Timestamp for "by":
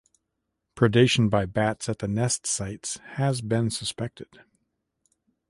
1.29-1.45